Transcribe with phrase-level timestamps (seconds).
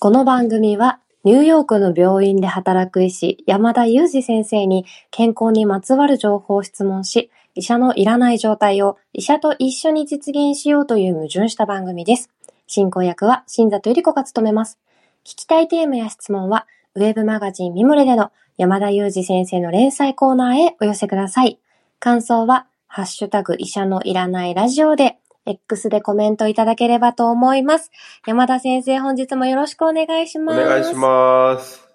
[0.00, 12.30] この番組は、ニューヨークの病院で働く医師、山田裕二先生に健康にまつわる情報を質問し、医者のいらない状態を医者と一緒に実現しようという矛盾した番組です。
[12.68, 14.78] 進行役は新里ゆり子が務めます。
[15.24, 21.58] 聞きたいテーマや質問は、ウェブマガジンミモレでの山田裕二先生の連載コーナーへお寄せください。
[21.98, 25.18] 感想は、ハッシュタグ医者のいらないラジオで、
[25.48, 27.90] X でコメントいただければと思います。
[28.26, 30.60] 山田先生、本日もよろしくお願いしおます。
[30.60, 31.88] 願いします。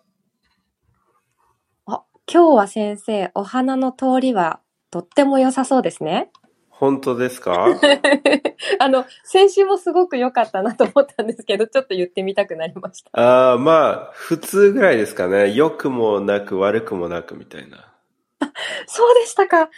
[1.86, 4.60] あ、今日は先生、お花の通りは
[4.92, 6.32] とっても良さそうですね。
[6.70, 7.68] 本当ですか？
[8.80, 13.12] あの、先週もすごく良かったなと思ったんですけど、ちょっと言ってみたくなりました。
[13.14, 15.54] ああ、まあ、普通ぐらいですかね。
[15.54, 17.90] 良くもなく悪くもなくみたいな。
[18.88, 19.70] そうでしたか。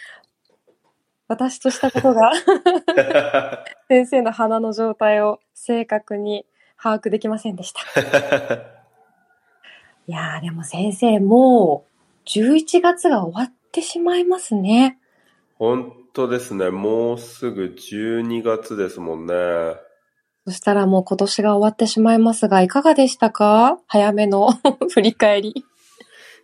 [1.28, 2.32] 私としたことが
[3.88, 6.46] 先生の花の状態を正確に
[6.80, 7.80] 把握できませんでした。
[10.08, 11.84] いやーでも先生、も
[12.24, 14.98] う11月が終わってしまいますね。
[15.58, 16.70] 本当ですね。
[16.70, 19.34] もうすぐ12月ですもんね。
[20.46, 23.80] そしたらもう今年が終わってしまいますが、いかがでしたか？
[23.88, 24.52] 早めの
[24.92, 25.64] 振り返り。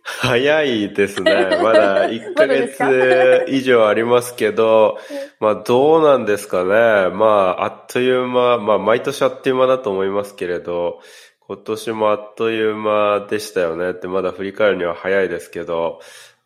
[0.03, 1.33] 早いですね。
[1.63, 4.97] まだ1ヶ月以上ありますけど、
[5.39, 7.09] まあどうなんですかね。
[7.15, 10.99] まああっという間、まあ毎年あっという間だと思いますけれど、
[11.47, 15.99] 今年もあっという間でしたよねってまだ振り返るには早いですけど、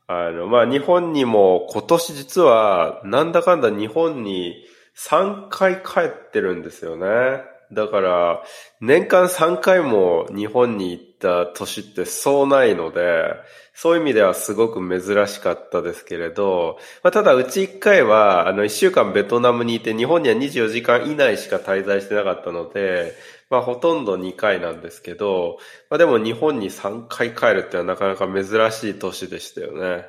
[0.05, 7.41] あの、まあ日本にも今年実はなんだかんだ日本に3回帰ってるんですよね。
[7.71, 8.43] だから、
[8.79, 13.33] 年間3回も日本に行った年ってそうないので、
[13.73, 23.13] そういう意味ではすごく珍しかったですけれど、まあ、ただうち1回は、あの1週間ベトナムにいて、日本には24時間以内しか滞在してなかったので、
[23.49, 25.59] まあほとんど2回なんですけど、
[25.89, 30.05] まあでも日本に3回帰るってのはなかなか珍しい年でしたよね。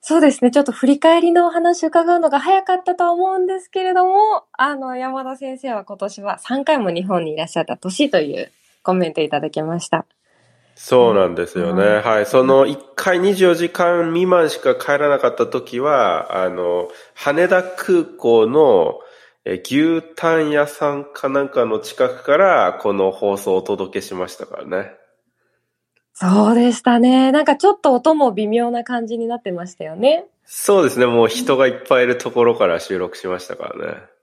[0.00, 0.50] そうですね。
[0.50, 8.52] ちょっと振り返りのお話伺うのが早かったとは思うんですけれども、あの、山田先生は今年は3回も日本にいらっしゃった年という
[8.88, 10.06] コメントいただきました。
[10.74, 11.84] そうなんですよね。
[11.84, 12.26] うんはい。
[12.26, 19.00] その1回24時間未満しか帰らなかった時は、あの、羽田空港の
[19.44, 24.92] え牛タン屋さんかなんかの近くからこの放送をお届けしましたからね。
[26.14, 27.30] そうでしたね。
[27.30, 30.24] なんかちょっと音も微妙な感じになってましたよね。
[30.46, 31.04] そうですね。
[31.04, 34.18] もう人がいっぱいいるところから収録しましたからね。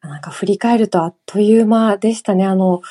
[0.00, 2.46] なんか振り返るとあっという間でしたね。
[2.46, 2.82] あの、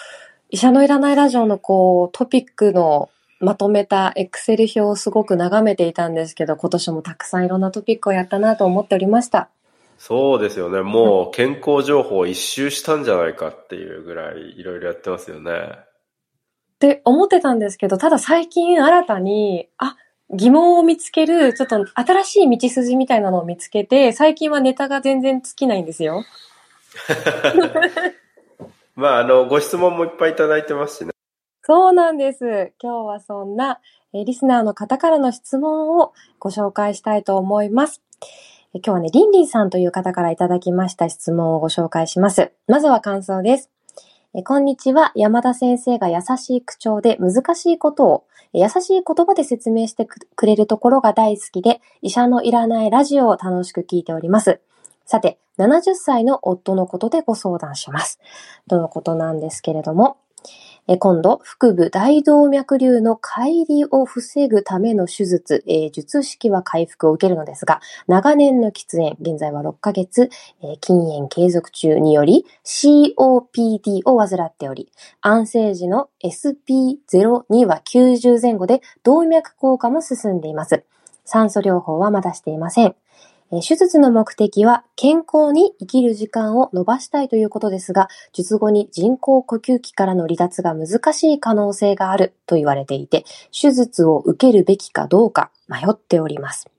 [0.54, 3.10] 医者のいらないラジオのこう、トピックの
[3.40, 9.50] まとめたエクセル表をすごく眺めていたんですけど、今年もたくさんいろんなトピックをやったなと思っておりました。
[9.98, 10.82] そうですよね。
[10.84, 15.52] もう健康情報一周したんじゃないかっていうぐらいいろいろやってますよね。
[15.54, 19.98] って思ってたんですけど、ただ最近新たに、あ、
[20.30, 26.24] 疑問を見つける、ちょっと新しい道筋みたいなのを見つけて、最近はネタが全然尽きないんですよ。
[28.96, 31.12] まあ、あの、ご質問もいっぱいいただいてますしね。
[31.64, 32.74] そうなんです。
[32.82, 33.80] 今日はそんな、
[34.14, 38.04] えリスナーの方からの質問をご紹介したいと思います。
[38.76, 42.52] え今日はね、リンリンさんという方からいただきました質問をご紹介します。
[42.68, 43.72] まずは感想です。
[44.36, 45.12] えこんにちは。
[45.16, 54.62] 山田先生が優しい口調で難しいことを優しい言葉で説明してくれるところが大好きで、医者のいらないラジオを楽しく聞いております。
[55.06, 58.20] さて、70歳の夫のことでご相談します。
[58.70, 60.18] とのことなんですけれども、
[61.00, 70.30] 今度、腹部大動脈瘤の乖離を防ぐための手術、えー術式は回復を受けるのですが、長年の喫煙、現在は6ヶ月、
[70.62, 74.92] えー禁煙継続中により COPD を患っており、
[75.22, 80.84] 安静時の SP02 は90前後で動脈硬化も進んでいます。
[81.24, 82.96] 酸素療法はまだしていません。
[83.62, 96.70] 手術の目的は健康に生きる時間を伸ばしたいということですが、術後に人工呼吸器からの離脱が難しい可能性があると言われていて、手術を受けるべきかどうか迷っております。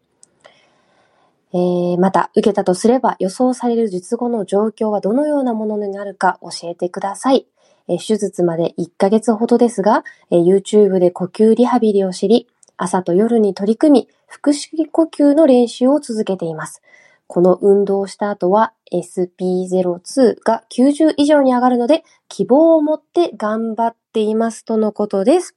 [1.53, 7.47] えーまた、受けたとすれば予想される術後の状況はどのようなものになるか教えてください。
[7.87, 14.09] えー手術まで1ヶ月ほどですが、えー YouTube で呼吸リハビリを知り、朝と夜に取り組み、
[14.43, 16.83] 腹式呼吸の練習を続けています。
[17.27, 25.57] この運動をした後は SP02 が90以上に上がるので、希望を持って頑張っていますとのことです。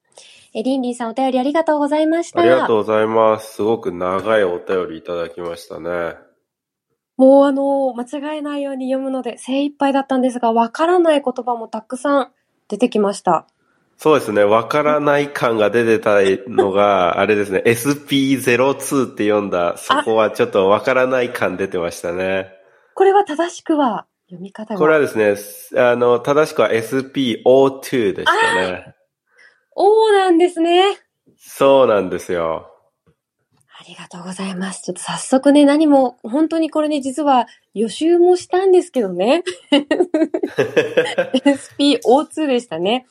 [0.54, 2.42] え、リンリンさんお便りありがとうございました。
[2.42, 3.56] ありがとうございます。
[3.56, 6.16] すごく長いお便りいただきましたね。
[7.18, 12.32] もうあの、間違えないように読むので精一杯だったんですが、わからない言葉もたくさん
[12.68, 13.48] 出てきました。
[13.98, 14.44] そうですね。
[14.44, 17.64] わからない感が出てたのが、あれですね。
[17.66, 22.54] SP02 って読んだ、そこはちょっとわからない感出てましたね。
[22.94, 24.80] これは正しくは読み方が。
[24.80, 28.94] これはですね、あの、正しくは SPO2 でしたね。
[29.76, 30.84] おーなんですね。
[31.36, 32.72] そうなんですよ。
[33.80, 34.84] ありがとうございます。
[34.84, 39.44] ちょっと早速ね、何も、本当にこれね、実は予習もしたんですけどね。
[41.80, 43.08] SPO2 でしたね。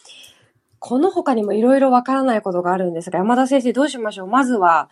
[0.88, 4.28] この他にもいろいろわからないことがあるんですが、山田先生どうしましょう？
[4.28, 4.88] まずは、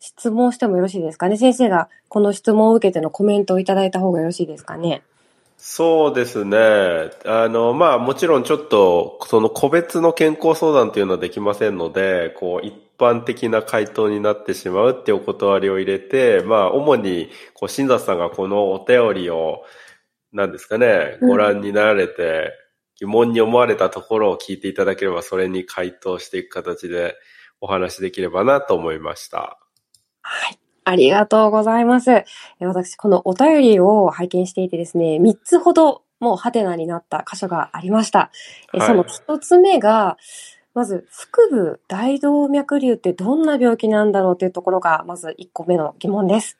[0.00, 1.36] 質問してもよろしいですかね？
[1.36, 5.02] 先生がこの質問を受けてのコメントをいただいた方がよろしいですかね？
[5.56, 6.58] そうですね。
[7.24, 19.62] あの、まあもちろんちょっと、その個別の健康相談というのはできませんので、こう一般的な回答になってしまうってお断りを入れて、まあ主に、こう、新里さんがこのお便りを、
[20.32, 22.52] 何ですかね、ご覧になられて、
[23.00, 27.14] 疑問に思われたところを聞いていただければ、それに回答していく形で
[27.60, 29.58] お話できればなと思いました。
[30.22, 30.58] はい。
[30.84, 32.24] ありがとうございます。
[32.60, 38.30] 私、このお便りを拝見していてですね、3つほどもうハテナになった箇所がありました。
[38.72, 40.16] はい、その1つ目が、
[40.74, 46.58] まず、腹部大動脈瘤ってどんな病気なんだろうというところが、まず1個目の疑問です。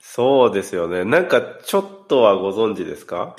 [0.00, 1.04] そうですよね。
[1.04, 3.36] なんか、ちょっとはご存知ですか？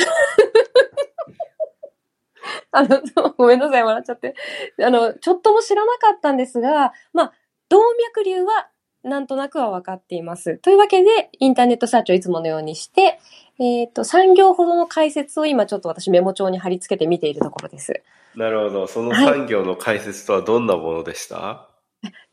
[2.74, 3.00] あの、
[3.38, 4.36] ごめんなさい、笑っちゃって。
[4.81, 7.34] あの、ちょっとも知らなかったんですが、まあ、
[7.70, 8.68] 動脈瘤は
[9.04, 10.58] なんとなくは分かっています。
[10.58, 13.20] というわけで、インターネットサーチをいつものようにして、
[13.60, 18.02] えっ、ー、と、3行ほどの解説を今ちょっと私メモ帳に貼り付けて見ているところです。
[18.36, 18.88] なるほど。
[18.88, 21.70] その3行の解説とはどんなものでした、は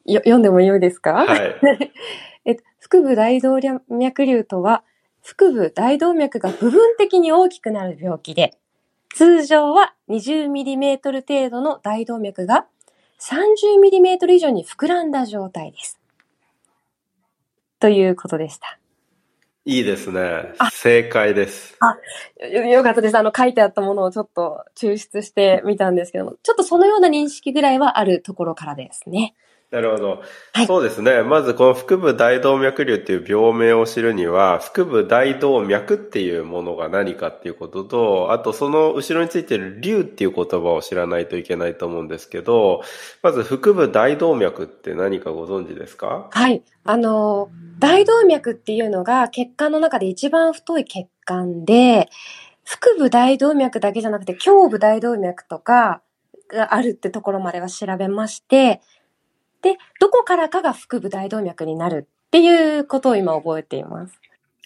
[0.07, 1.27] い、読んでもよいですか？
[1.27, 1.57] はい。
[2.47, 2.57] え
[2.91, 3.59] 腹部大動
[3.89, 4.83] 脈瘤とは、
[5.23, 8.57] 腹部大動脈が部分的に大きくなる病気で、
[9.15, 12.67] 通常は 20mm 程度の大動脈が
[13.21, 16.01] 30mm 以上に膨らんだ状態です。
[17.79, 18.79] ということでした。
[19.67, 20.55] いいですね。
[20.73, 21.77] 正解です。
[21.81, 21.97] あ
[22.47, 23.19] よ、よかったです。
[23.19, 29.35] あの、書いてあったものをちょっと抽出してみたんですけども、ちょっとそのような認識ぐらいはあるところからですね。
[29.70, 30.22] なるほど。
[30.52, 31.22] はい、そうですね。
[31.22, 42.82] まずこの腹部大動脈瘤っていう病名を知るには、腹部大動脈っていうものが何かっていうことと、あとその後ろについてる瘤っていう言葉を知らないといけないと思うんですけど、
[43.22, 46.28] まず腹部大動脈って何かご存知ですか？
[46.32, 46.64] はい。
[46.82, 52.08] あの、大動脈っていうのが血管の中で一番太い血管で、
[52.64, 56.02] 腹部大動脈だけじゃなくて胸部大動脈とか
[56.49, 58.81] があるってところまでは調べまして、
[59.62, 64.21] で、どこからかが腹部大動脈になるっていうことを今覚えています。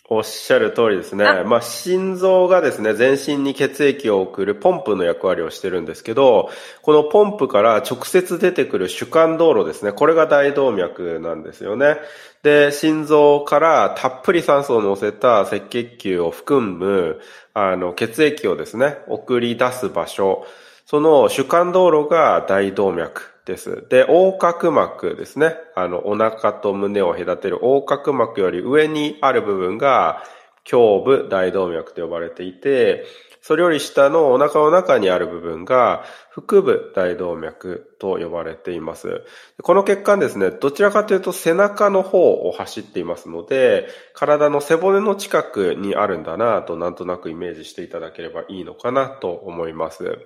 [0.07, 1.25] おっしゃる通りですね。
[1.45, 6.51] まあ、心臓がですね、全身に血液を送るポンプの役割をしてるんですけど、
[6.83, 9.93] このポンプから直接出てくる主幹道路ですね。
[9.93, 11.97] これが大動脈なんですよね。
[12.43, 17.19] で、心臓からたっぷり酸素を乗せた赤血球を含む、
[17.55, 20.45] あの、血液をですね、送り出す場所。
[20.85, 23.35] その主幹道路が大動脈。
[23.45, 23.85] です。
[23.91, 25.55] で、横隔膜ですね。
[25.75, 30.23] あの、お腹と胸を隔てる横隔膜より上にある部分が、
[30.71, 33.05] 胸部大動脈と呼ばれていて、
[33.43, 39.23] それより下のお腹の中にある部分が、腹部大動脈と呼ばれています。
[39.63, 50.19] この血管ですね、どちらかというと背中の方を走っていますので、体の背骨の近くにあるんだなとなんとなくイメージしていただければいいのかなと思います。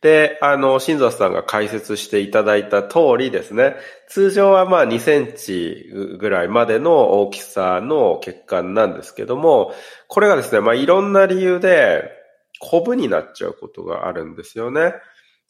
[0.00, 3.74] で、あの、新座さんが解説していただいた通りですね、
[4.08, 9.74] 通常はまあ2センチぐらいまでの大きさの血管なんですけども、
[10.06, 12.12] これがですね、まあいろんな理由で、
[12.60, 14.94] コブになっちゃうことがあるんですよね。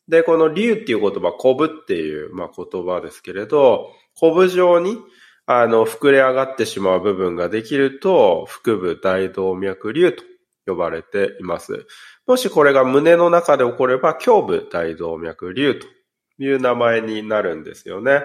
[0.08, 4.98] で、この竜っていう言葉、コブっていう、まあ、言葉ですけれど、コブ状に、
[5.46, 10.22] あの、膨れ上がってしまう部分ができると、腹部大動脈瘤と
[10.66, 11.86] 呼ばれています。
[12.28, 15.86] もしこれが胸の中で起これば、胸部大動脈瘤と
[16.38, 18.20] いう名前になるんですよね。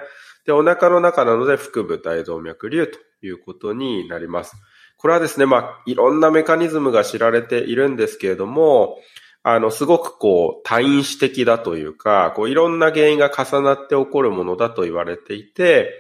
[0.46, 4.58] で、お腹の中なので腹部大動脈瘤ということになります。
[4.98, 8.98] これはですね、まあ、いろんなメカニズムが知られているんですけれども、
[9.42, 15.94] あの、すごくこう、多因子的だというか、こう、いろんな原因が重なって起こるものだと言われていて、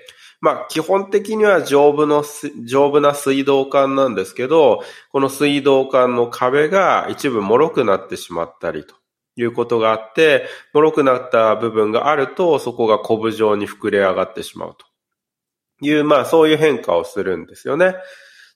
[0.43, 2.25] まあ、基本的には丈夫の、
[2.65, 8.93] 丈夫な水道管なんですけど、この水道管の壁が一部脆くなってしまったりと
[9.37, 14.85] いうことがあって、脆くなった部分があると、そこがコブ状に膨れ上がってしまうと
[15.85, 17.95] いう、まあ、そういう変化をするんですよね。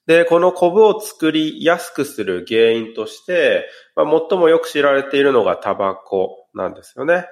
[0.07, 3.65] で、このコブを作りやすくする原因として、
[3.95, 7.27] まあ、最もよく知られているのがタバコなんですよね。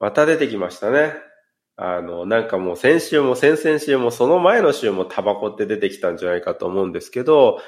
[0.00, 1.14] また出てきましたね。
[1.76, 7.58] あの、なんかもう先週も先々週もその前の週もタバコって出てきたんじゃないかと思うんですけど、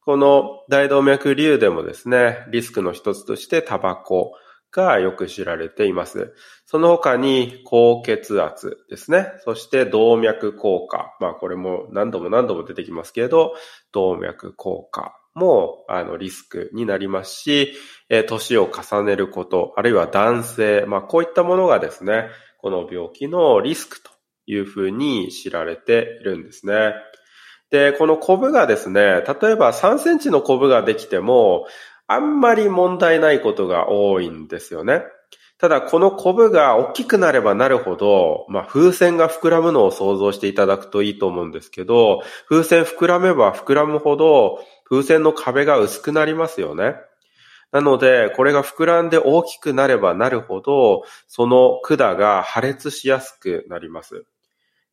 [0.00, 4.32] この大動脈瘤でもですね、リスクの一つとしてタバコ
[4.70, 6.32] がよく知られています。
[6.64, 9.32] その他に高血圧ですね。
[9.44, 11.16] そして動脈硬化。
[11.18, 13.54] まあこれも何度も何度も出てきますけれど、
[13.92, 17.72] 動脈硬化もあのリスクになりますし、
[18.08, 22.28] え年を重ねること、あるいは男性、まあこういったものがですね、
[22.66, 24.10] この病気のリスクと
[24.44, 26.94] いうふうに知られているんですね。
[27.70, 31.68] で、このコブがですね、例えば3センチのコブができても、
[32.08, 35.04] あんまり問題ないことが多いんですよね。
[35.58, 44.58] ただ、このコブが大きくなればなるほど、まあ、風船が膨らむのを想像していただくといいと思うんですけど、風船膨らめば膨らむほど、
[44.90, 46.96] 風船の壁が薄くなりますよね。
[47.76, 54.24] なので、これが膨らんで大きくなればなるほど、その管が破裂しやすくなります。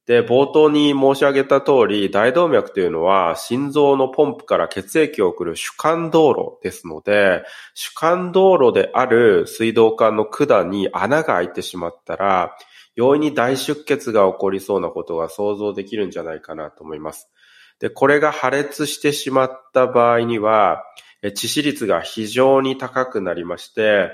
[0.06, 12.58] で、冒頭に申し上げた通り、大動脈というのは心臓のポンプから血液を送る主幹道路ですので、主幹道路である水道管の管に穴が開いてしまったら、
[12.96, 17.30] 容易に大出血が起こりそうなことが想像できるんじゃないかなと思います。
[17.80, 20.84] で、これが破裂してしまった場合には、
[21.32, 24.12] 致死率が非常に高くなりまして、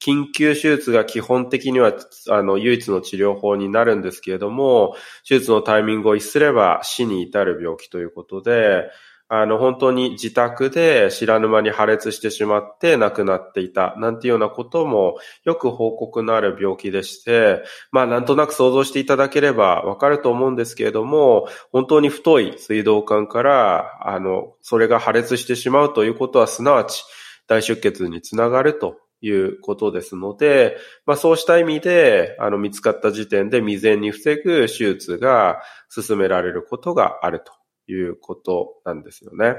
[0.00, 1.94] 緊急手術が基本的には、
[2.28, 4.94] あの、唯一の治療法になるんですけれども、
[5.26, 8.90] 手術のタイミングを逸すれば死に至る病気ということで、
[9.28, 27.04] あの、本当に自宅で知らぬ間に破裂してしまって亡くなっていた、なんていうようなこともよく報告のある病気でして、まあ、なんとなく想像していただければわかると思うんですけれども、本当に太い水道管から、あの、それが破裂してしまうということは、すなわち
[27.48, 37.65] 大出血につながるということですので、まあそうした意味で、あの見つかった時点で未然に防ぐ手術が進められることがあると。
[37.88, 39.56] いうことなんですよね。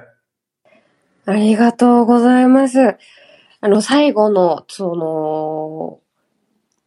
[1.25, 2.97] ありがとうございます。
[3.59, 5.99] あの最後の、その、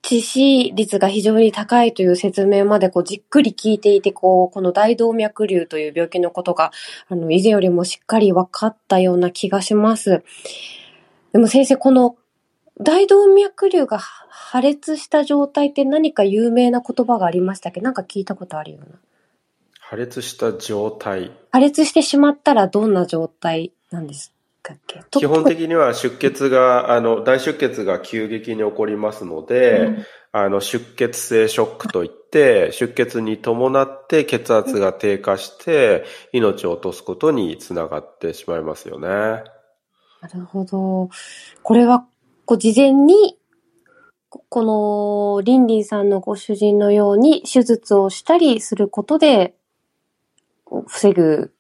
[0.02, 6.72] 致死率が非常に高いという説明までこうじっくり聞いていて、こう、この大動脈瘤という病気のことが、
[7.08, 10.22] あの、以前よりもしっかり分かったような気がします。
[11.32, 12.16] でも先生、この
[12.80, 17.82] 大動脈瘤が破裂した状態って何か有名な言葉がありましたっけ？
[17.82, 18.98] なんか聞いたことあるような。
[19.90, 21.32] 破裂した状態。
[21.50, 24.32] 破裂してしまったらどんな状態なんです
[24.62, 25.02] かっけ？
[25.10, 39.08] 基本的には出血が、あの、大出血が急激に起こりますので、うん、あの、出血性ショックといって、出血に伴って血圧が低下して、命を落とすことにつながってしまいますよね。
[39.08, 39.42] な
[40.32, 41.08] るほど。
[41.64, 42.06] これは
[42.44, 43.36] こう事前に、
[44.28, 49.56] この、リンリンさんのご主人のように手術をしたりすることで、
[50.86, 51.52] 防ぐ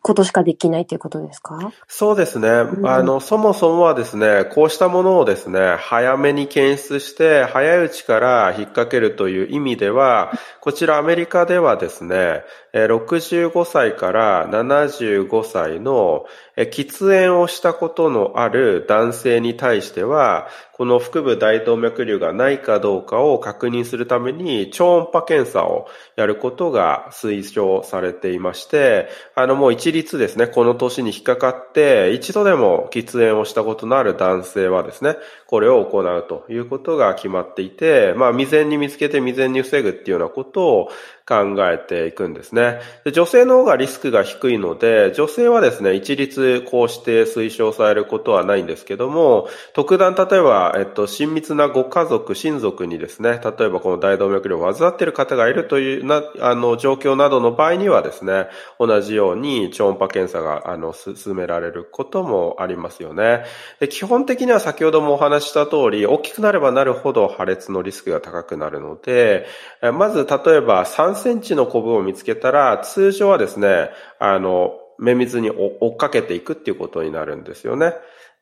[0.00, 1.72] ことしかできないということですか？
[1.86, 2.48] そうですね。
[2.48, 16.24] うん、あの、そもそもはですね、こうしたものをですね、早めに検出して、早いうちから引っ掛けるという意味では、こちらアメリカではですね、65歳から75歳の
[16.56, 25.86] 喫煙をしたことのある男性に対しては、この腹部大動脈瘤がないかどうかを確認するために超音波検査を
[26.16, 40.88] やることが推奨されていまして、あのもう一律ですね、この年に引っかかって一度でも喫煙をしたことのある男性はですね、これを行うということが決まっていて、まあ未然に見つけて未然に防ぐっていうようなことを
[41.26, 42.61] 考えていくんですね。
[43.04, 58.46] で女性の方がリスクが低いので、女性はですね、一律こうして推奨されることはないんですけども、特段例えば、えっと、親密なご家族、親族にですね、例えばこの大動脈瘤を患っている方がいるというな、あの、状況などの場合にはですね、
[58.78, 63.44] 同じように超音波検査が、あの、進められることもありますよね。
[63.80, 69.46] で基本的には先ほどもお話した通り、大きくなればなるほど破裂のリスクが高くなるので、
[69.94, 73.90] まず例えば3センチのコブを見つけたら、ら通常はですね、
[74.20, 77.94] あの、綿密に追っかけていくっていうことになるんですよね。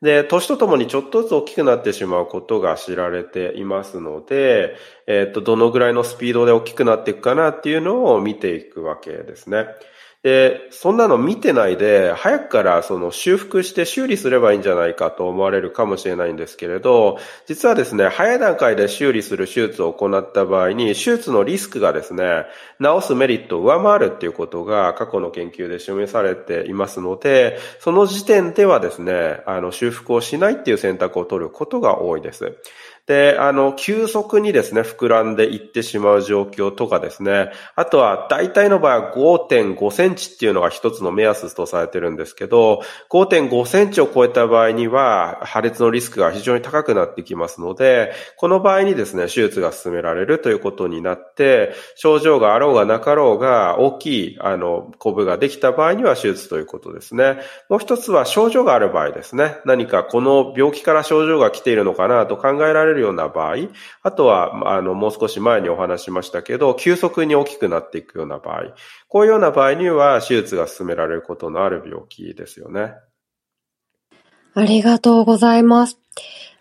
[0.03, 4.77] で、年とともにちょっとずつ大きくなってしまうことが知られていますので、
[5.07, 9.67] えっ、と、どのぐらいのスピードで大きくなっていくかなっていうのを見ていくわけですね。
[10.23, 22.45] で、そんなの見てないで、早くからその修復して修理すればいいんじゃないかと思われるかもしれないんですけれど、実はですね、早い段階で修理する手術を行った場合に、手術のリスクがですね、
[22.83, 32.59] 治すメリットを上回るっていうことが過去の研究で示されていますので、その時点ではですね、あの、修復をしないっていう選択を取ることが多いです。
[33.11, 57.41] で、あの、急速にですね、膨らんでいってしまう状況とかですね、あとは大体の場合は5.5センチっていうのが一つの目安とされてるんですけど、5.5センチを超えた場合には破裂のリスクが非常に高くなってきますので、この場合にですね、手術が進められるということになって、症状があろうがなかろうが大きい、あの、コブができた場合には手術ということですね。
[57.69, 59.57] もう一つは症状がある場合ですね。
[59.65, 63.57] 何かこの病気から症状が来ているのかなと考えられるような場合、
[64.03, 68.75] あとは、あの、もう少し前にお話しましたけど、急速に大きくなっていくような場合、
[69.09, 72.95] こういうような場合には手術が進められることのある病気ですよね。
[74.55, 75.99] ありがとうございます。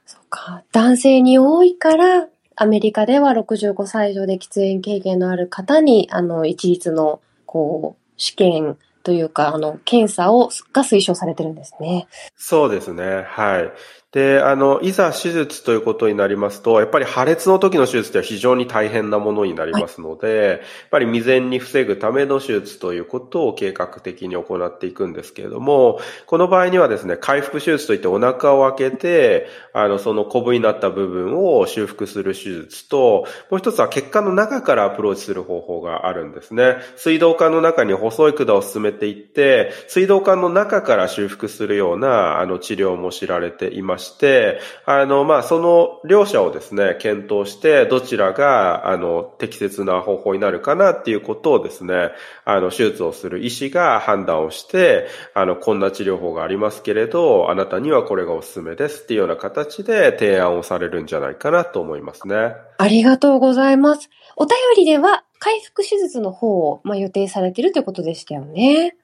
[0.05, 0.63] そうか。
[0.71, 12.07] 男性に多いから、アメリカでは65歳以上で喫煙経験のある方に、あの、一律の、こう、試験というか、あの、検査を、が推奨されてるんですね。
[12.35, 13.23] そうですね。
[13.27, 13.71] はい。
[14.11, 36.77] で、あの、いざ手術ということになりますと、やっぱり破裂の時の手術って非常に大変なものになりますので、はい、やっぱり未然に防ぐための手術ということを計画的に行っていくんですけれども、この場合にはですね、回復手術といってお腹を開けて、あの、そのコブになった部分を修復する手術と、もう一つは血管の中からアプローチする方法があるんですね。
[36.95, 52.11] 水道管の中に細い管を進めていって、水道管の中から修復するような、あの、治療も知られていまして、あの、まあ、その両者をですね、検討して、どちらが、あの、適切な方法になるかなっていうことをですね、
[52.45, 62.53] あの、手術をする医師が判断をして、あの、こんな治療法がありますけれど、あなたにはこれがおすすめですっていうような形で提案をされるんじゃないかなと思いますね。
[62.77, 64.09] ありがとうございます。
[64.35, 68.95] お便りでは、回復手術の方を、まあ、予定されているということでしたよね。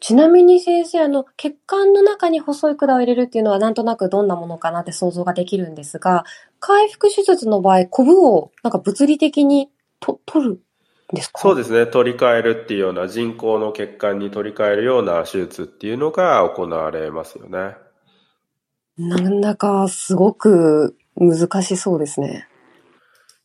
[0.00, 6.24] ちなみに先生、あの、血管の中に細い管を入れるっていうのはなんとなくどんなものかなって想像ができるんですが、
[6.58, 9.70] 回復手術の場合、コブをなんか物理的に
[10.00, 10.58] と取るん
[11.14, 11.38] ですか？
[11.40, 11.86] そうですね。
[11.86, 17.76] 取り替えるっていうような人工の血管に取り替えるような手術っていうのが行われますよね。
[18.96, 22.48] なんだかすごく難しそうですね。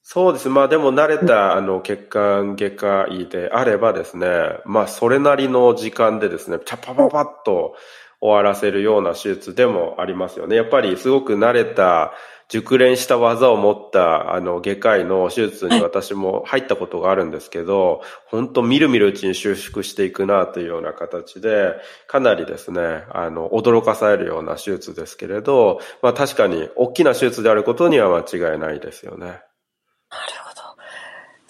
[0.08, 0.50] そうです。
[0.50, 4.28] まあでも慣れたあの血管外科医であればですね、
[4.64, 7.74] まあそれなりの時間でですね、チャパパパッと
[8.22, 10.56] 終わらせるような手術でもありますよね。
[10.56, 12.14] やっぱりすごく慣れた
[12.50, 21.74] 熟練した技を持ったあの外科医の手術に私も入ったことがあるんですけど、本当みるみるうちに収縮していくなというような形で、
[22.08, 29.42] かなりですね、あの、驚かされるような手術ですけれど、まあ確かに大きな手術であることには間違いないですよね。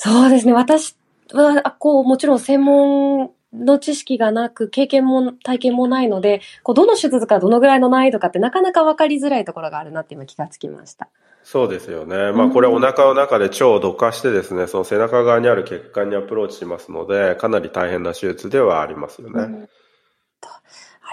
[0.05, 0.53] そうですね。
[0.53, 0.95] 私
[1.33, 11.09] は、こう、もちろん専門の知識がなく、経験も体験もないので、こうどの手術かどのぐらいの難易度かってなかなか分かりづらいところがあるなって今気がつきました。
[11.43, 12.31] そうですよね。
[12.33, 19.41] まあこれお腹の中で腸をどかしてですね、その背中側にある血管にアプローチしますので、かなり大変な手術ではありますよね。
[19.41, 19.67] うん、あ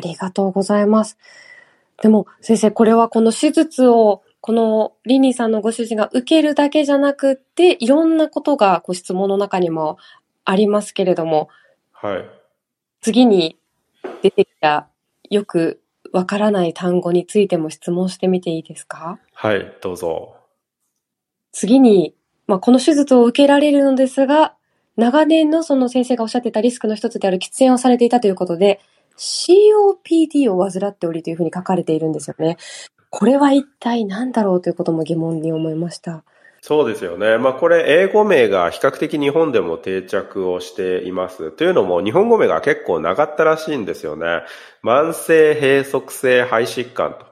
[0.03, 1.17] りがとうございます。
[2.03, 9.99] でも先生、これはこの手術をこのリニーさんのご主人が受けるだけじゃなくて、いろんなことがご質問の中にも
[10.45, 11.49] ありますけれども、
[11.93, 12.25] はい。
[13.01, 13.57] 次に
[14.21, 14.89] 出てきた
[15.31, 15.81] よく
[16.13, 19.21] わからない単語についても質問してみていいですか？
[19.33, 20.35] はい、どうぞ。
[21.53, 22.17] 次に、
[22.49, 24.57] まあ、この手術を受けられるのですが、
[24.97, 28.81] 長年のその先生がおっしゃってたリスクの一つである喫煙をされていたということで、
[29.17, 32.57] COPD を患っておりというふうに書かれているんですよね。
[33.13, 36.25] これは一体何だろうということも疑問に思いました。
[36.63, 37.37] そうですよね。
[37.37, 41.53] まあこれ英語名が比較的日本でも定着をしています。
[41.53, 44.45] というのも日本語名が結構長ったらしいんですよね。
[44.83, 47.27] 慢性閉塞性肺疾患と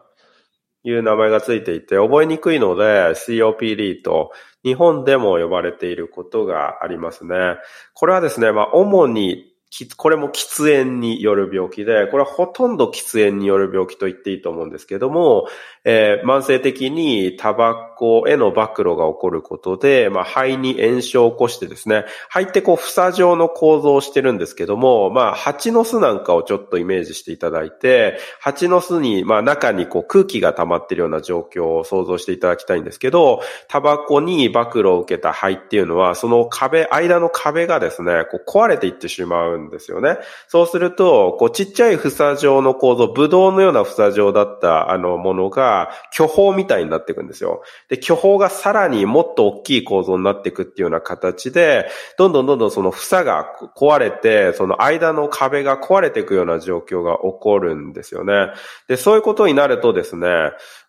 [0.84, 2.82] いう名前がついていて覚えにくいので
[3.14, 7.56] COPD と日本でも呼ばれていることがありますね。
[7.94, 9.49] これはですね、まあ主に
[9.96, 15.46] これも喫煙による病気で、これはほとんど喫煙による病気と言っていいと思うんですけども、
[15.84, 40.16] えー、慢性的にタバコへの暴露が起こることで、まあ、肺に炎症を起こしてですね、肺ってこう、房状の構造をしてるんですけども、まあ、蜂の巣なんかをちょっとイメージしていただいて、蜂の巣に、まあ、中にこう、空気が溜まってるような状況を想像していただきたいんですけど、タバコに暴露を受けた肺っていうのは、その壁、間の壁がですね、こう、壊れていってしまうんですよね。
[40.48, 47.62] そうすると、こう、ちっちゃい房状の構造、ブドウのような房状だった、あの、ものが、巨峰みたいになっていくんですよ。
[47.90, 58.52] で、巨峰がさらにもっと大きい構造になっていくっていうような形で、どんどんどんどんその房が壊れて、その間の壁が壊れていくような状況が起こるんですよね。
[58.86, 60.28] で、そういうことになるとですね、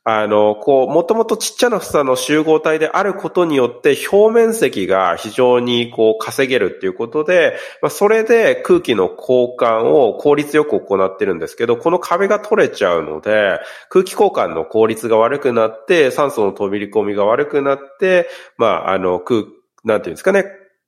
[0.03, 13.59] あの、こう、もともとちっちゃな房の集合体であることによって、表面積が非常にこう稼げるっていうことで、まあ、それで空気の交換を効率よく行ってるんですけど、この壁が取れちゃうので、
[13.89, 19.43] 空気交換の効率が悪くなって、酸素の飛び込みが悪くなって、まあ、あの、空、
[19.83, 20.45] なんていうんですかね、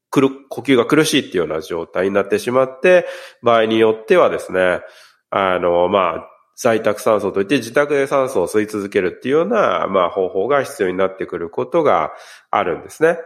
[0.10, 3.06] くる呼吸が苦しいっていうような状態になってしまって、
[3.43, 4.82] 場合によってはですね、
[5.30, 12.13] あの、まあ、在宅酸素といって自宅で酸素を吸い続けるっていうような、まあ、方法が必要になってくることが
[12.51, 13.17] あるんですね。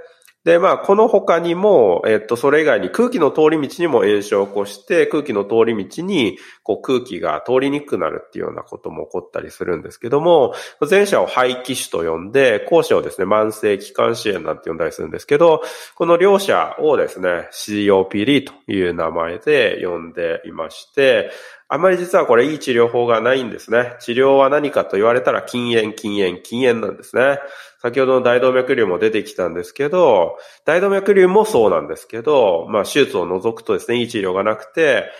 [0.48, 10.54] で、まあ、この他にも、えっと、それ以外に空気の通り道にも炎症を起こして、空気の通り道に、こう、空気が通りにくくなるっていうようなことも起こったりするんですけども、
[10.90, 15.62] 前者を肺気腫と呼んで、後者をですね、慢性気管支炎なんて呼んだりするんですけど、
[15.96, 21.30] この両者をですね、COPD という名前で呼んでいまして、
[21.70, 23.96] あまり実はこれいい治療法がないんですね。
[24.00, 27.40] 治療は何かと言われたら禁煙、禁煙、禁煙なんですね。
[27.82, 35.12] 先ほどの大動脈瘤も出てきたんですけど、大動脈瘤もそうなんですけど、まあ手術を除くとですね、いい治療がなくて、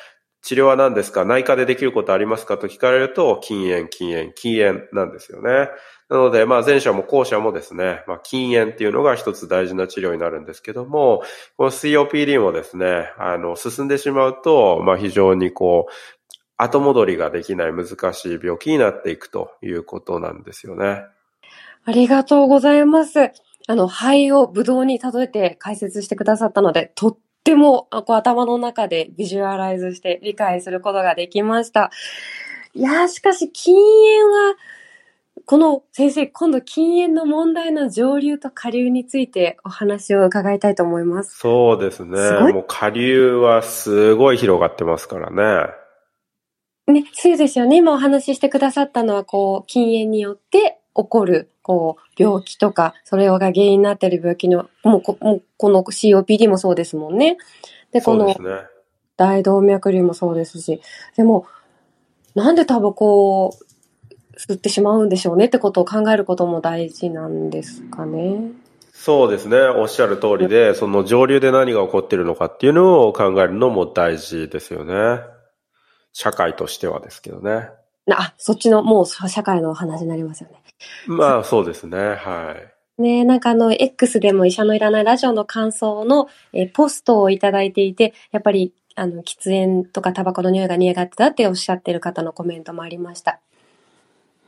[0.42, 1.26] 治療は何ですか？
[1.26, 5.70] 内科でできることありますかと聞かれると、禁煙、禁煙、禁煙なんですよね。
[6.10, 11.24] なので、まあ前者も後者もですね、まあ禁煙っていうのが一つ大事な治療になるんですけども、
[11.58, 15.92] この COPD もですね、あの、進んでしまうと、まあ非常にこう、
[16.58, 21.04] 後戻りができない難しい病気になっていくということなんですよね。
[21.86, 23.32] ありがとうございます。
[23.68, 31.92] あの、肺をブドウに例えて解説してくださったので、とってもこう頭の中でビジュアライズして理解することができました。
[32.74, 34.56] いやしかし禁煙は、
[35.46, 41.38] この先生、今度禁煙の問題の上流と下流についてお話を伺いたいと思います。
[41.38, 42.18] そうですね。
[42.52, 45.72] もう下流はすごい広がってますからね。
[46.88, 47.78] ね、そうですよね。
[47.78, 57.38] 今お話ししてくださったのは、こう、禁煙によって起こる、こう、病気とか、それが原因になっている病気の、もうこ、もうこの COPD もそうですもんね。
[57.92, 58.36] で、この、
[59.18, 60.82] 大動脈瘤もそうですし、
[61.18, 61.46] でも、
[62.36, 63.54] なんでタバコを
[64.38, 68.52] 吸ってしまうんでしょうねってことを考えることも大事なんですかね。
[68.94, 69.58] そうですね。
[69.58, 75.37] おっしゃる通りで、その上流で何が起こっているのかっていうのを考えるのも大事ですよね。
[76.18, 77.70] 社会としてはですけどね。
[78.10, 80.64] あ、そっちの、もう社会の話になりますよね。
[81.06, 82.16] まあ、そうですね。
[82.16, 82.56] は
[82.98, 83.02] い。
[83.02, 93.40] ねなんかあの、X でも医者のいらないラジオの感想の、えポストをいただいていて、やっぱり、あの、喫煙とかタバコの匂いが苦手だっておっしゃってる方のコメントもありました。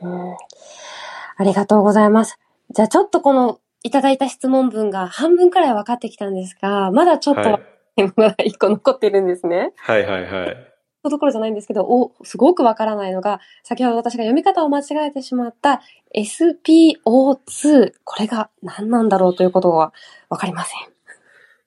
[0.00, 0.32] うん。
[0.32, 2.40] ありがとうございます。
[2.70, 7.60] じゃあちょっとこの、いただいた質問文が半分くらい分かってきたんですが、まだちょっと、は
[7.96, 9.72] い、まだ一個残ってるんですね。
[9.76, 10.69] はいはいはい。
[11.08, 15.80] ところじゃないんですけど、お、すごくわからないのが、先ほど私が読み方を間違えてしまった
[16.14, 17.92] SPO2。
[18.04, 19.94] これが何なんだろうということは
[20.28, 20.78] わかりません。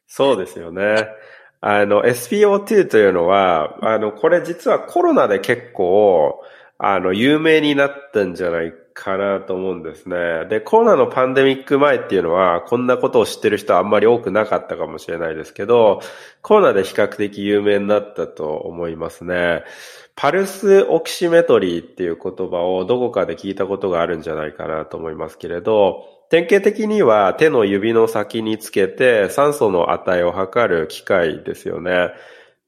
[0.05, 1.07] そうですよね。
[1.61, 6.43] あの、SPO2 というのは、あの、これ実はコロナで結構、
[6.77, 10.45] あの、有名になったんじゃないかなと思うんですね。
[10.49, 15.99] で、コロナのパンデミック前っていうのは、こんなことを知ってる人はあんまり多くなかったかもしれないですけど、
[16.41, 19.63] コロナで比較的有名になったと思いますね。
[20.15, 32.11] パルスオキシメトリーっていう言葉をどこかで聞いたことがあるんじゃないかなと思いますけれど、典型的には手の指の先につけて酸素の値を測る機械ですよね。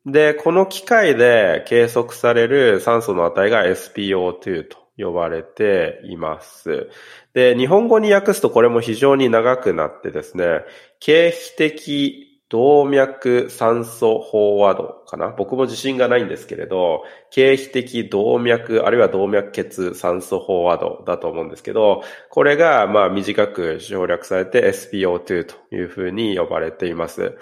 [0.06, 6.90] で、この機械で計測される酸素の値が SPO2 と呼ばれています。
[7.34, 10.62] で、日本語に訳すとこれも非常に長くなってですね、
[11.00, 15.30] 経皮的動脈酸素飽和度かな？
[15.30, 27.36] 僕も自信がないんですけれど、経皮的動脈、あるいは動脈血酸素飽和度だと思うんですけど、これがまあ短く省略されて SPO2 というふうに呼ばれています。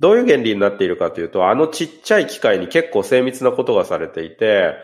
[0.00, 4.74] どういう原理になっているかというと、あのちっちゃい機械に結構精密なことがされていて、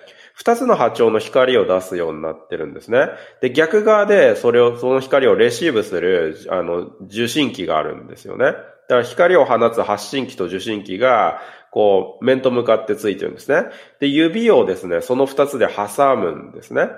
[0.42, 3.10] 二つの波長の光を出すようになってるんですね。
[3.40, 8.46] で、逆側でそれを、その光をレシーブする、あの、受信機があるんですよね。
[8.46, 13.70] だから光を放つ発信機と受信機が、こう、面と向かってついてるんですね。
[14.00, 16.88] で、指をですね、その二つで挟むんですね。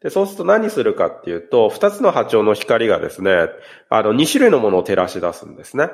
[0.00, 3.48] で、そうすると何するかっていうと、二つの波長の光がですね、
[3.90, 5.90] あの、二種類のものを照らし出すんですね。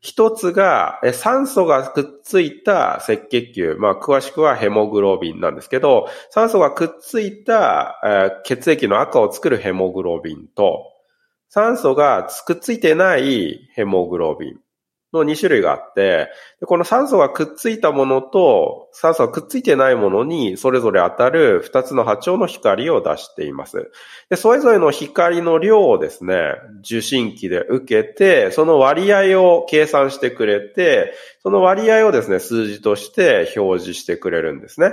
[0.00, 3.76] 一つが、酸素がくっついた赤血球。
[3.78, 10.84] まあ、詳しくはヘモグロビンなんですけど、酸素がくっついた、血液の赤を作るヘモグロビンと、
[11.48, 14.60] 酸素がくっついてないヘモグロビン
[15.12, 16.28] の2種類があって、
[16.66, 23.90] この酸素がくっついたものと酸素がくっついてないものにそれぞれ当たる2つの波長の光を出しています。
[24.28, 34.90] で、それぞれの光の量をですね、受信機で受けて、その割合を計算してくれて、その割合をですね、数字として表示してくれるんですね。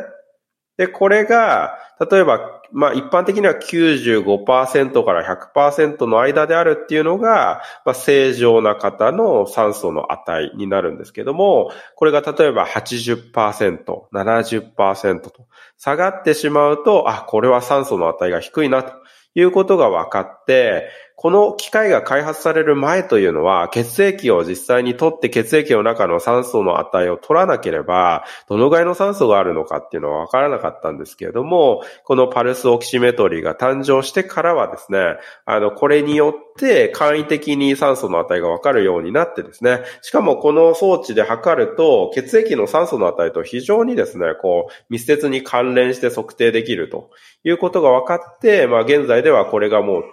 [0.77, 1.77] で、これが、
[2.11, 5.23] 例えば、まあ一般的には95%から
[5.55, 18.93] 100%の間であるっていうのが、まあ正常な方の酸素の値になるんですけども、これが例えば80%、70%と下がってしまうと、あ、これは酸素の値が低いなと
[19.35, 47.09] いうことが分かって、この機械が開発される前というのは、血液を実際に取って血液の中の酸素の値を取らなければ、どのぐらいの酸素があるのかっていうのはわからなかったんですけれども、このパルスオキシメトリーが誕生してからはですね、あの、これによって簡易的に酸素の値がわかるようになってですね、しかもこの装置で測ると、血液の酸素の値と非常にですね、こう、密接に関連して測定できると
[47.45, 50.03] いうことが分かって、まあ現在ではこれがもう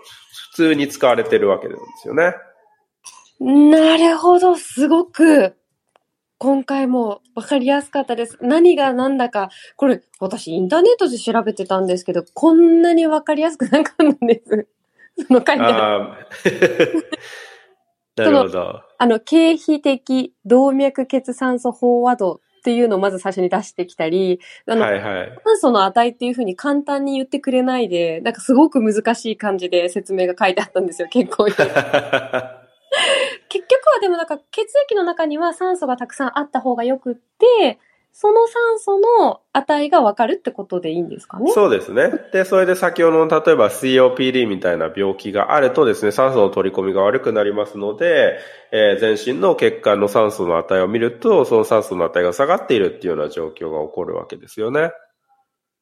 [0.53, 2.35] 通に使われてるわけなんですよね。
[3.41, 5.57] なるほど、すごく、
[6.39, 8.39] 今回も分かりやすかったです。
[8.41, 14.69] 何が何だか、これ、私インターネットで調べてたんですけど、こんなに分かりやすくなかったんです。
[15.27, 17.09] その書いてある。
[18.17, 18.83] なるほど。
[18.99, 31.47] あの、経費的動脈血酸素飽和度っていうのをまず最初に出してきたり、あの、はいはい、酸素の値っていうふうに簡単に言ってくれないで、なんかすごく難しい感じで説明が書いてあったんですよ、結構。
[31.51, 31.67] 結局
[33.95, 37.81] はでもなんか血液の中には酸素がたくさんあった方がよくって、
[38.15, 41.51] その酸素の値がわかるってことでいいんですかね？
[41.53, 42.11] そうですね。
[42.33, 48.39] で、それで先ほどの例えば COPD みたいな病気があるとですね、酸素の取り込みが悪くなりますので、
[48.71, 54.93] えー、全身の血管の酸素の値を見ると、その酸素の値が下がっているっていうような状況が起こるわけですよね。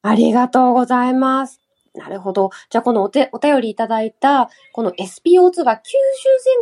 [0.01, 1.59] ありがとうございます。
[1.93, 2.49] なるほど。
[2.69, 5.75] じゃあこのおてお便りいただいた、この SPO2 が90前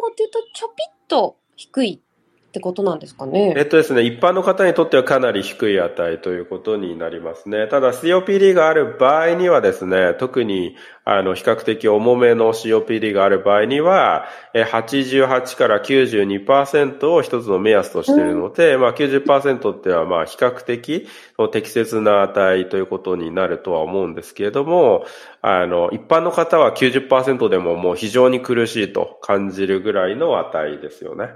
[0.02, 2.02] 後っていうとちょぴっと低い
[2.50, 3.54] ってことなんですかね。
[3.56, 7.68] えっとですね、一般の方にとってはかなり低い値ということになりますね。
[7.68, 21.08] ただ COPD がある場合にはですね、特にあの比較的重めの COPD がある場合には、88から92%を一つの目安としているので、うん、まあ90%ってはまあ比較的
[21.52, 25.06] 適切な値ということになるとは思うんですけれども、
[25.44, 31.30] あの、一般の方は90%でももう非常に苦しいと感じるぐらいの値ですよね。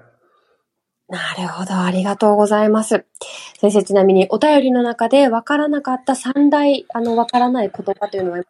[1.10, 1.76] なるほど。
[1.76, 3.06] ありがとうございます。
[3.60, 8.44] 先生、ちなみにお便りの中で分からなかった三大、あの、分からない言葉というのをい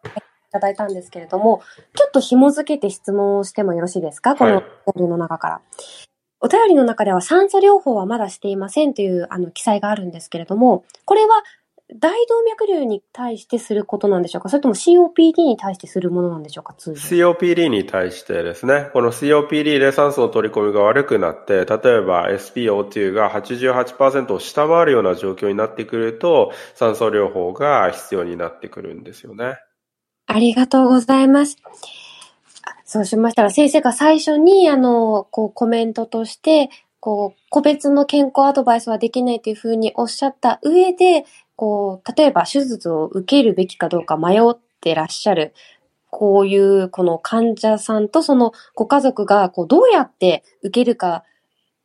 [0.52, 1.62] ただいたんですけれども、
[1.94, 4.36] ちょっと紐付けて質問をしてもよろしいですか？
[4.36, 5.54] このお便りの中から。
[5.54, 5.62] はい、
[6.40, 11.42] お便りの中では酸素療法はまだしていませんというあの記載があるんですけれども、これは
[11.92, 14.48] 大動脈瘤に対してすることなんでしょうか？
[14.48, 18.88] それとも COPD に対してするものなんでしょうか ?COPD に対してですね。
[18.94, 29.58] この COPD で酸素の取り込みが悪くなって、例えば SPO2 が88%を下回るような状況になってくると、酸素療法が必要になってくるんですよね。
[30.26, 31.58] ありがとうございます。
[32.86, 36.70] そうしましたら、先生が最初に、あの、こう、コメントとして、
[37.00, 41.24] こう、個別の健康アドバイスはできないというふうにおっしゃった上で、
[41.56, 45.54] こう、例えば手術を受けるべきかどうか迷ってらっしゃる、
[46.10, 51.24] こういうこの患者さんとそのご家族がこうどうやって受けるか、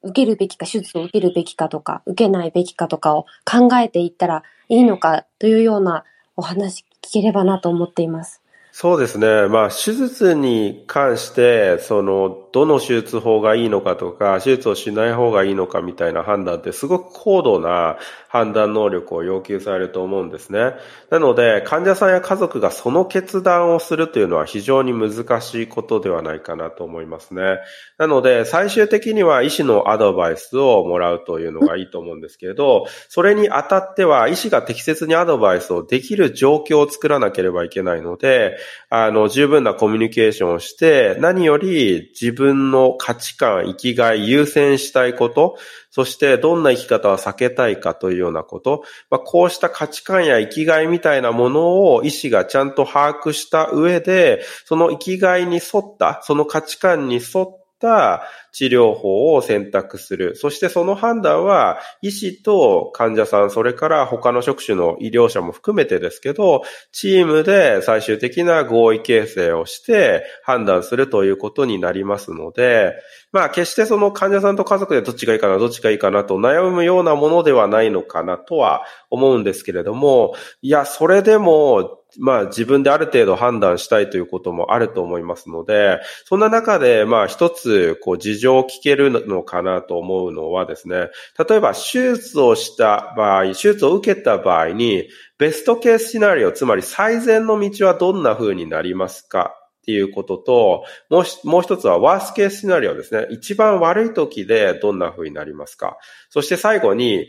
[0.03, 6.03] 受けるべきか、手術を受けるべきかとか、受けないべきかとかを考えていったらいいのかというような
[6.35, 8.38] お話聞ければなと思っています。
[8.81, 9.49] そうですね。
[9.49, 17.97] まあ、手術に関して、その、どの手術法がいいのかとか、手術をしない方がいいのかみたいな判断ってすごく高度な
[18.29, 20.75] 判断能力を要求されると思うんですね。
[21.09, 27.57] なので、患者さんや家族がその決断をするというのは非常に難しいことではないかなと思いますね。
[27.97, 38.57] なので、最終的には医師のアドバイスをもらうというのがいいと思うんですけれど、それにあたっては医師が適切にアドバイスをできる状況を作らなければいけないので、
[38.89, 45.57] あの、十分なコミュニケーションをして、何より自分の価値観、生きがい、優先したいこと、
[45.91, 60.35] そしてどんな生き方は避けたいかというようなこと、まあ、こうした価値観や生きがいみたいなものを医師がちゃんと把握した上で、その生きがいに沿った、その価値観に沿ったった治療法を選択する。
[60.35, 72.93] そしてその判断は医師と患者さん、それから他の職種の医療者も含めてですけど、チームで最終的な合意形成をして判断するということになりますので、
[73.31, 91.09] まあ決してその患者さんと家族でどっちがいいかな、どっちがいいかなと悩むようなものではないのかなとは思うんですけれども、いや、それでもまあ自分である程度判断したいということもあると思いますので、そんな中でまあ一つこう事情を聞けるのかなと思うのはですね、
[91.47, 99.58] 例えば手術をした場合、手術を受けた場合に、ベストケースシナリオ、つまり最善の道はどんな風になりますか？
[99.79, 103.27] っていうことと、もう一つはワースケースシナリオですね。
[103.31, 105.97] 一番悪い時でどんな風になりますか？
[106.29, 107.27] そして最後に、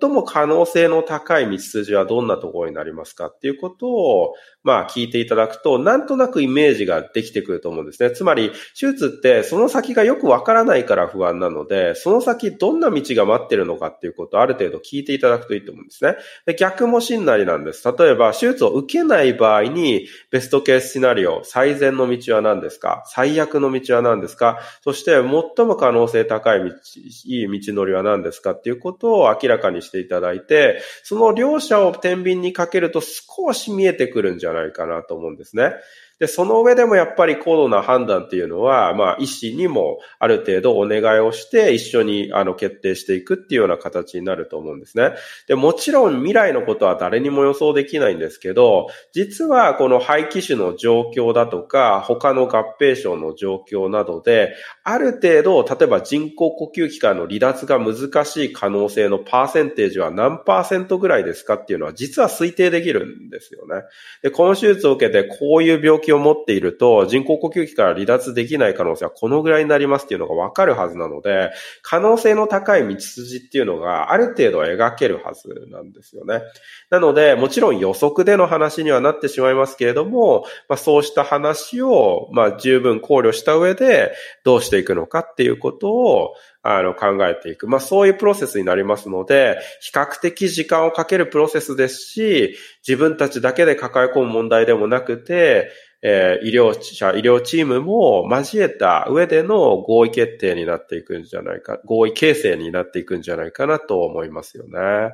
[0.00, 3.26] 最も可能性の高い道筋はどんなところになりますか？
[3.26, 8.10] っていうことを、まあ聞いていただくと、なんとなくイメージができてくると思うんですね。
[8.10, 16.16] つまり、手術ってその先がよくわからないから不安なので、その先どんな道が待ってるのかっていうことをある程度聞いていただくといいと思うんですね。
[16.46, 17.88] で逆もしんなりなんです。
[17.98, 23.04] 例えば、手術を受けない場合に、ベストケースシナリオ、最善の道は何ですか？
[23.06, 24.58] 最悪の道は何ですか？
[24.82, 25.22] そして、最
[25.66, 35.74] も可能性高い道、いい道のりは何ですかっていうことを明らかにしていただいて、その両者を天秤にかけると少し見えてくるんじゃないないかなと思うんですね。
[36.18, 45.12] で、その上でもやっぱり高度な判断っていうのは、まあ、医師にもある程度お願いをして一緒にあの決定していくっていうような形になると思うんですね。
[45.46, 63.82] で、もちろん未来のことは誰にも予想できないんですけど、実はこの肺気種の状況だとか、他の合併症の状況などで、ある程度、例えば人工呼吸器官の離脱が難しい可能性のパーセンテージは何パーセントぐらいですかっていうのは実は推定できるんですよね。
[64.22, 71.50] で、この手術を受けてこういう病気気を持っていると、人工呼吸器から離脱できない可能性はこのぐらいになりますっていうのがわかるはずなので、
[71.82, 76.40] 可能性の高い道筋っていうのがある程度描けるはずなんですよね。
[76.88, 86.32] なので、もちろん予測での話にはなってしまいますけれども、まあ、そうした話を、まあ、十分考慮した上で、どうしていくのかっていうことを、
[86.76, 87.66] あの、考えていく。
[87.66, 95.70] まあ、そういうプロセスになりますので、比較的時間をかけるプロセスですし、自分たちだけで抱え込む問題でもなくて、
[96.02, 105.12] えー、医療者、医療チームも交えた上での合意決定になっていくんじゃないか、合意形成になっていくんじゃないかなと思いますよね。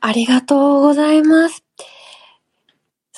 [0.00, 1.64] ありがとうございます。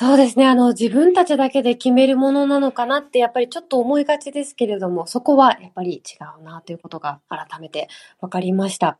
[0.04, 0.46] そうですね。
[0.46, 7.88] あの、自分たちだけで決めるものなのかなって、やっぱりちょっと思いがちですけれども、そこはやっぱり違うなということが改めて
[8.20, 8.98] 分かりました。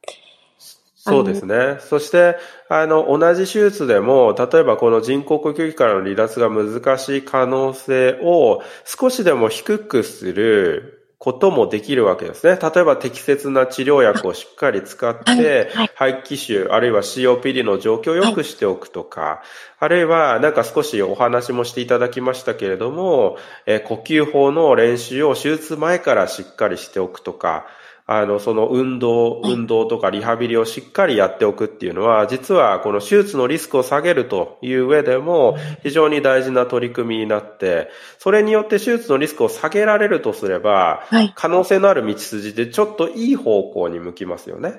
[0.97, 1.77] そうですね。
[1.81, 2.37] そして、
[2.71, 10.93] あの、同じ手術でも、例えばこの人工呼吸器からの離脱が難しい可能性を少しでも低くする
[11.25, 12.59] こともできるわけですね。
[12.61, 19.43] 例えば適切な治療薬をしっかり使って、肺気腫、あるいは COPD の状況を良くしておくとか、
[19.79, 27.65] あるいはなんか少しお話もしていただきましたけれども、え呼吸法の練習を手術前からしっかりしておくとか、
[28.07, 37.88] あの、その運動、運動とかリハビリをしっかりやっておくっていうのは、実はこの手術のリスクを下げるという上でも、非常に大事な取り組みになって、
[38.19, 44.75] それによって手術のリスクを下げられるとすれば、可能性のある道筋でちょっといい方向に向きますよね。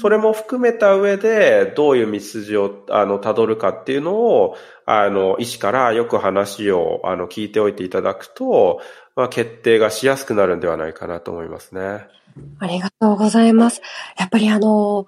[0.00, 8.80] それも含めた上で、どういう道筋を、あの、辿るかっていうのを、あの、医師からよく話を、あの、聞いておいていただくと、
[9.14, 12.15] まあ、決定がしやすくなるんではないかなと思いますね。
[12.58, 13.80] ありがとうございます。
[14.18, 15.06] やっぱりあの、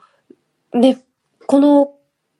[0.75, 0.99] ね、
[1.47, 1.93] この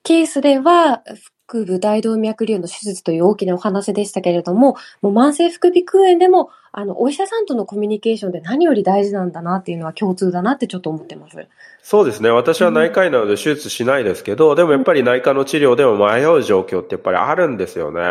[0.03, 1.03] ケースでは、
[1.47, 11.47] 腹部大動脈瘤の手術という大きなお話でしたけれども、もう慢性副鼻腔炎でも、あの、お医者さんとのコミュニケーションで何より大事なんだなっていうのは共通だなってちょっと思ってます。
[11.81, 12.29] そうですね。
[12.29, 18.01] 私は内科医なので手術しないですけど、うん、でもやっぱり内科の治療でも迷う状況ってやっぱりあるんですよね。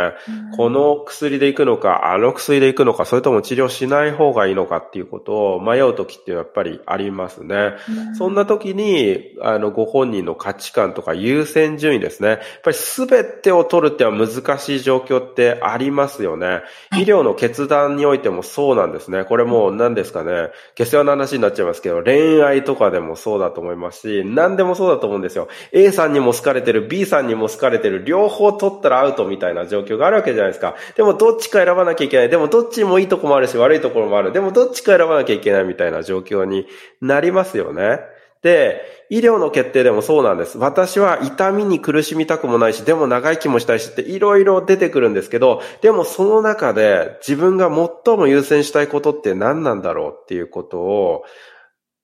[0.51, 7.75] うん、この薬で行くのか、あの薬で行くのか、それとも治療しない方がいいのかっていうことを迷う時ってやっぱりありますね。
[7.89, 12.29] うん、そんな時に、あの、ご本人の価値観とか優先順位ですね。
[12.29, 16.63] やっぱり全てを取るっては難しい状況ってありますよね。
[16.95, 19.25] 医療の決断においてもそうなんですね。
[19.25, 20.51] これもう何ですかね。
[20.75, 25.49] 下世話な話になっちゃいますけど、恋愛とかでもそうだと思いますし、何でもそうだと思うんですよ。
[25.73, 30.75] A さんにも好かれてる、B さんにも好かれてる、両方取ったらアウトみたいな状況があるわけじゃないですか。
[30.97, 32.29] でもどっちか選ばなきゃいけない。
[32.29, 34.33] でもどっちもいいとこもあるし、悪いところもある。
[34.33, 36.67] でもどっちか選ばなきゃいけないみたいな状況に
[37.01, 38.01] なりますよね。
[38.43, 38.81] で、
[39.11, 40.59] 医療の決定でもそうなんです。
[40.59, 47.69] 私は痛みに苦しみたくもないし、でも長生きもしたいしっていろいろ出てくるんですけど、でもその中で自分が
[48.05, 51.25] 最も優先したいことって何なんだろうっていうことを、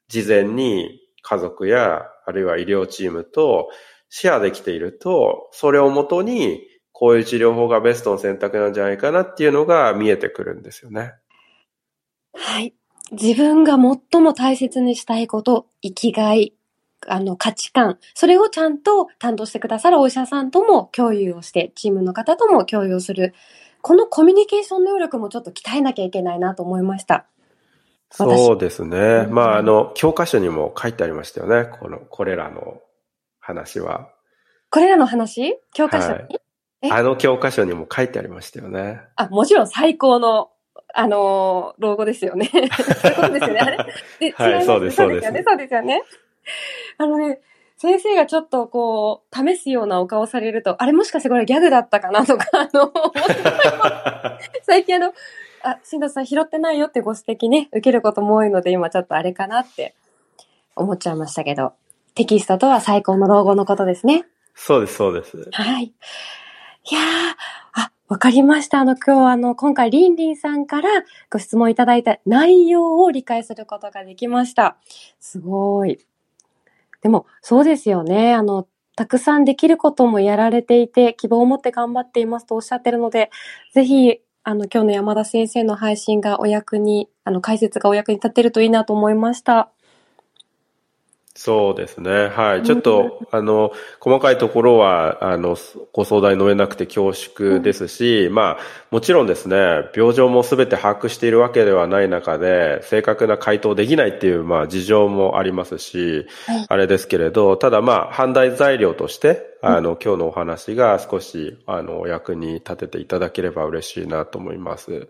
[0.09, 3.69] 事前に家族や、あるいは医療チームと
[4.09, 6.61] シェアできていると、それをもとに、
[6.93, 11.13] こういう治療法がベストの選択なんじゃないかなっていうのが見えてくるんですよね。
[12.33, 12.75] はい。
[13.21, 16.55] 自分が最も大切にしたいこと、生きがい、
[17.07, 23.35] あの、価値観、それをちゃんと担当してくださるお医者さんとも共有をして、チームの方とも共有する。
[23.83, 27.27] このコミュニケーション能力もちょっと鍛えなきゃいけないなと思いました。
[28.11, 29.27] そうですね。
[29.29, 31.69] まあ、あの、教科書にも書いてありましたよね。
[31.79, 32.81] この、これらの
[33.41, 34.09] 話は。
[34.71, 35.59] これらの話？
[35.75, 39.01] 教科書に、はい、あの教科書にも書いてありましたよね。
[39.17, 40.51] あ、もちろん最高の、
[40.97, 42.47] あのー、老後ですよね。
[42.51, 43.61] そういうことですよね。
[43.61, 43.77] あれ？
[44.21, 45.43] ではい、そうです、そうです。
[45.45, 46.03] そうですよね。
[46.99, 47.41] あのね、
[47.77, 52.93] 先生がちょっとこう、試すようなお顔されると、あれもしかしてこれギャグだったかなとか、あの、
[54.63, 55.13] 最近あの、
[55.63, 59.95] あ、新藤さん拾ってないよってご指摘ね、受けることも多いので、今ちょっとあれかなって
[60.77, 61.73] 思っちゃいましたけど、
[62.15, 64.27] テキストとは最高の老後のことですね。
[64.55, 65.49] そうです、そうです。
[65.51, 65.85] はい。
[65.85, 67.37] いやー、あ、
[68.15, 68.79] わかりました。
[68.79, 70.89] あの、今日あの、今回、リンリンさんから
[71.31, 74.77] ご質問いただいた内容を理解することができました。
[75.19, 75.99] すごい。
[77.03, 78.33] でも、そうですよね。
[78.33, 83.33] あの、たくさんできることもやられていて、希望を持って頑張っていますとおっしゃってるので、
[83.73, 89.73] ぜひ、あの、今日の山田先生の配信がお役に、あの、解説がお役に立てるといいなと思いました。
[91.37, 92.29] そうですね。
[92.29, 92.63] はい。
[92.63, 95.57] ちょっと、あの、細かいところは、あの、
[95.93, 98.59] ご相談に乗れなくて恐縮ですし、うん、まあ、
[98.93, 99.57] もちろんですね、
[99.97, 115.09] 病状もすべて把握しているわけではない中で、正確な回答できないっていう、まあ、事情もありますし、はい、あれですけれど、ただまあ、判断材料として、あの、今日のお話が少し、あの、お役に立てていただければ嬉しいなと思います。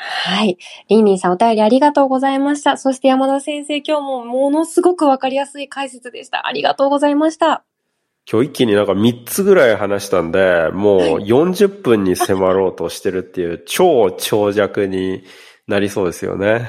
[0.00, 0.58] はい。
[0.88, 2.76] リンリンさんお便りありがとうございました。
[2.76, 6.46] そして山田先生、今日もものすごくわかりやすい解説でした。
[6.46, 7.64] ありがとうございました。
[8.30, 15.24] 今日一気になんか3つぐらい話したんで、もう40分に迫ろうとしてるっていう 超長尺に
[15.66, 16.68] なりそうですよね。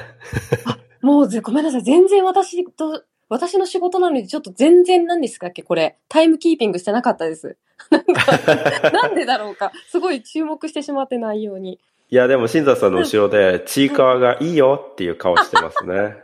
[0.64, 1.82] あ、もうごめんなさい。
[1.82, 5.98] 全然私と、私の仕事なのにちょっと全然何ですかっけこれ。
[6.08, 7.56] タイムキーピングしてなかったです。
[7.90, 9.70] なんか、 なんでだろうか。
[9.88, 11.78] すごい注目してしまってないように。
[12.10, 16.16] いや、でも、新座さんの後ろで、ちいかわがいいよっていう顔してますね。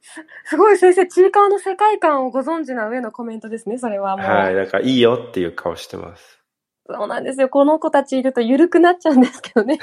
[0.00, 4.26] す すごい先生、ちいかわの世界観をご存知な上のコメントですね、それはもう。
[4.26, 6.38] はい、なんかいいよっていう顔してます。
[6.86, 7.48] そうなんですよ。
[7.48, 9.78] この子たちいると緩くなっちゃうんですけどね。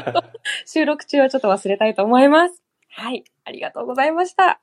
[0.66, 2.62] 収録中はちょっと忘れたいと思います。
[2.88, 3.24] はい。
[3.44, 4.60] ありがとうございました。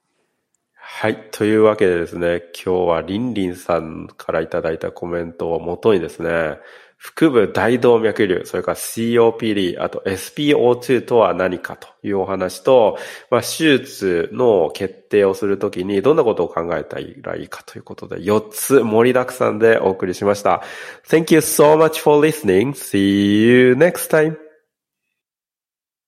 [0.73, 1.15] はい。
[1.31, 6.57] というわけでですね、今日はりんりんさんからいただいたコメントをもとにですね、
[6.97, 12.97] 腹部大動脈瘤、それから COPD、あと SPO2 とは何かというお話と、
[13.29, 20.63] まあ、手術の決定をするときにどんなことを考えたらいいかということで、4つ盛りだくさんでお送りしました。
[21.07, 22.73] Thank you so much for listening.
[22.73, 24.46] See you next time.